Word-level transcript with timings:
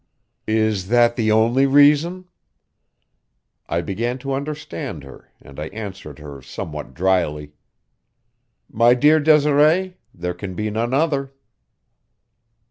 "Is 0.47 0.87
that 0.87 1.15
the 1.15 1.31
only 1.31 1.67
reason?" 1.67 2.25
I 3.69 3.81
began 3.81 4.17
to 4.25 4.33
understand 4.33 5.03
her, 5.03 5.29
and 5.39 5.59
I 5.59 5.67
answered 5.67 6.17
her 6.17 6.41
somewhat 6.41 6.95
dryly: 6.95 7.53
"My 8.67 8.95
dear 8.95 9.19
Desiree, 9.19 9.97
there 10.11 10.33
can 10.33 10.55
be 10.55 10.71
none 10.71 10.95
other." 10.95 11.35